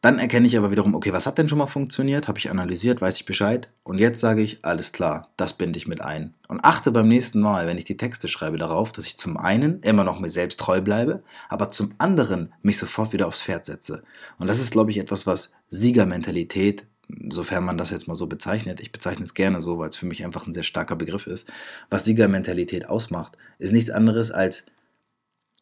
[0.02, 2.30] Dann erkenne ich aber wiederum, okay, was hat denn schon mal funktioniert?
[2.30, 3.70] Habe ich analysiert, weiß ich Bescheid.
[3.84, 6.36] Und jetzt sage ich, alles klar, das binde ich mit ein.
[6.48, 9.82] Und achte beim nächsten Mal, wenn ich die Texte schreibe, darauf, dass ich zum einen
[9.82, 14.04] immer noch mir selbst treu bleibe, aber zum anderen mich sofort wieder aufs Pferd setze.
[14.38, 16.86] Und das ist, glaube ich, etwas, was Siegermentalität
[17.30, 20.06] sofern man das jetzt mal so bezeichnet, ich bezeichne es gerne so, weil es für
[20.06, 21.52] mich einfach ein sehr starker Begriff ist,
[21.90, 24.66] was Siegermentalität ausmacht, ist nichts anderes als,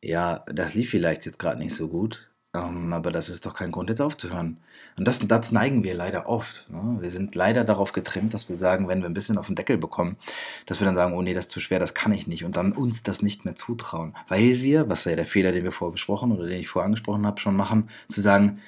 [0.01, 3.71] ja, das lief vielleicht jetzt gerade nicht so gut, ähm, aber das ist doch kein
[3.71, 4.57] Grund, jetzt aufzuhören.
[4.97, 6.69] Und das, dazu neigen wir leider oft.
[6.69, 6.97] Ne?
[7.01, 9.77] Wir sind leider darauf getrimmt, dass wir sagen, wenn wir ein bisschen auf den Deckel
[9.77, 10.17] bekommen,
[10.65, 12.45] dass wir dann sagen, oh nee, das ist zu schwer, das kann ich nicht.
[12.45, 14.15] Und dann uns das nicht mehr zutrauen.
[14.27, 17.25] Weil wir, was ja der Fehler, den wir vorher besprochen oder den ich vorher angesprochen
[17.25, 18.59] habe, schon machen, zu sagen,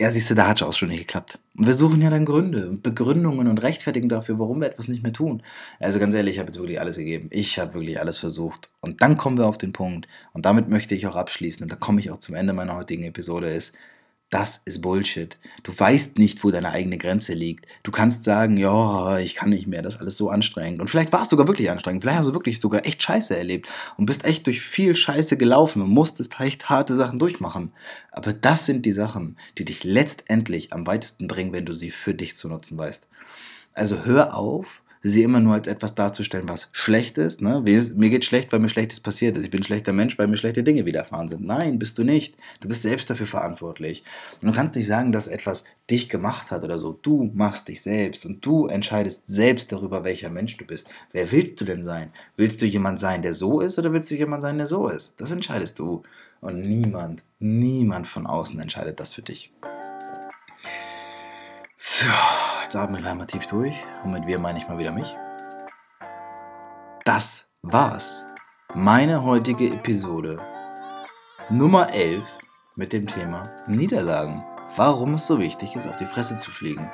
[0.00, 1.38] ja, siehst du, da hat es auch schon nicht geklappt.
[1.56, 5.02] Und wir suchen ja dann Gründe und Begründungen und Rechtfertigen dafür, warum wir etwas nicht
[5.02, 5.42] mehr tun.
[5.80, 7.28] Also ganz ehrlich, ich habe jetzt wirklich alles gegeben.
[7.32, 8.68] Ich habe wirklich alles versucht.
[8.80, 10.06] Und dann kommen wir auf den Punkt.
[10.34, 11.62] Und damit möchte ich auch abschließen.
[11.62, 13.48] Und da komme ich auch zum Ende meiner heutigen Episode.
[13.48, 13.74] Ist,
[14.30, 15.38] das ist Bullshit.
[15.62, 17.66] Du weißt nicht, wo deine eigene Grenze liegt.
[17.84, 20.80] Du kannst sagen, ja, ich kann nicht mehr, das ist alles so anstrengend.
[20.80, 22.02] Und vielleicht war es sogar wirklich anstrengend.
[22.02, 25.80] Vielleicht hast du wirklich sogar echt Scheiße erlebt und bist echt durch viel Scheiße gelaufen
[25.80, 27.72] und musstest echt harte Sachen durchmachen.
[28.10, 32.14] Aber das sind die Sachen, die dich letztendlich am weitesten bringen, wenn du sie für
[32.14, 33.06] dich zu nutzen weißt.
[33.74, 34.66] Also hör auf,
[35.10, 37.40] sie immer nur als etwas darzustellen, was schlecht ist.
[37.42, 37.60] Ne?
[37.60, 39.44] Mir geht schlecht, weil mir Schlechtes passiert ist.
[39.44, 41.44] Ich bin ein schlechter Mensch, weil mir schlechte Dinge widerfahren sind.
[41.44, 42.36] Nein, bist du nicht.
[42.60, 44.02] Du bist selbst dafür verantwortlich.
[44.40, 46.92] Und du kannst nicht sagen, dass etwas dich gemacht hat oder so.
[46.92, 50.88] Du machst dich selbst und du entscheidest selbst darüber, welcher Mensch du bist.
[51.12, 52.10] Wer willst du denn sein?
[52.36, 55.20] Willst du jemand sein, der so ist oder willst du jemand sein, der so ist?
[55.20, 56.02] Das entscheidest du.
[56.40, 59.52] Und niemand, niemand von außen entscheidet das für dich.
[61.76, 62.06] So,
[62.66, 63.76] jetzt atmen wir einmal tief durch.
[64.02, 65.16] Und mit wir meine ich mal wieder mich.
[67.04, 68.26] Das war's.
[68.74, 70.40] Meine heutige Episode
[71.48, 72.24] Nummer 11
[72.74, 76.90] mit dem Thema Niederlagen warum es so wichtig ist, auf die Fresse zu fliegen.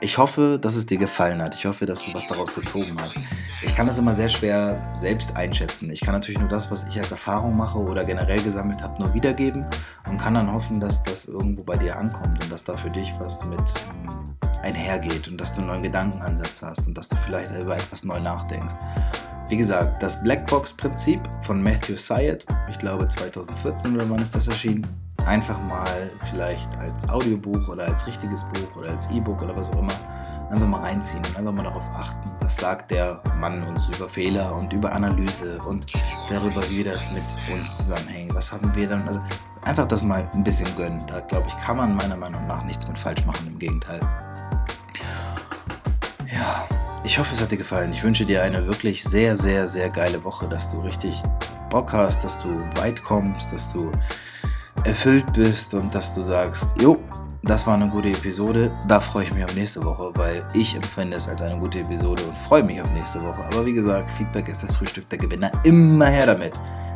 [0.00, 1.56] Ich hoffe, dass es dir gefallen hat.
[1.56, 3.18] Ich hoffe, dass du was daraus gezogen hast.
[3.62, 5.90] Ich kann das immer sehr schwer selbst einschätzen.
[5.90, 9.12] Ich kann natürlich nur das, was ich als Erfahrung mache oder generell gesammelt habe, nur
[9.12, 9.66] wiedergeben
[10.08, 13.12] und kann dann hoffen, dass das irgendwo bei dir ankommt und dass da für dich
[13.18, 17.50] was mit ähm, einhergeht und dass du einen neuen Gedankenansatz hast und dass du vielleicht
[17.58, 18.76] über etwas neu nachdenkst.
[19.48, 24.86] Wie gesagt, das Blackbox-Prinzip von Matthew Syed, ich glaube 2014 oder wann ist das erschienen,
[25.28, 29.78] einfach mal vielleicht als Audiobuch oder als richtiges Buch oder als E-Book oder was auch
[29.78, 29.92] immer
[30.50, 34.56] einfach mal reinziehen und einfach mal darauf achten, was sagt der Mann uns über Fehler
[34.56, 35.84] und über Analyse und
[36.30, 37.22] darüber, wie das mit
[37.54, 38.34] uns zusammenhängt.
[38.34, 39.20] Was haben wir dann, also
[39.62, 41.02] einfach das mal ein bisschen gönnen.
[41.06, 44.00] Da glaube ich, kann man meiner Meinung nach nichts mit falsch machen, im Gegenteil.
[46.32, 46.66] Ja,
[47.04, 47.92] ich hoffe, es hat dir gefallen.
[47.92, 51.22] Ich wünsche dir eine wirklich sehr, sehr, sehr geile Woche, dass du richtig
[51.68, 52.48] Bock hast, dass du
[52.80, 53.92] weit kommst, dass du
[54.88, 56.98] erfüllt bist und dass du sagst, jo,
[57.42, 58.70] das war eine gute Episode.
[58.88, 62.22] Da freue ich mich auf nächste Woche, weil ich empfinde es als eine gute Episode
[62.22, 63.44] und freue mich auf nächste Woche.
[63.52, 65.52] Aber wie gesagt, Feedback ist das Frühstück der Gewinner.
[65.64, 66.54] Immer her damit.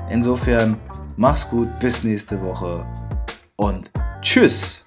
[0.09, 0.77] Insofern,
[1.17, 2.87] mach's gut, bis nächste Woche
[3.57, 3.91] und
[4.23, 4.87] tschüss.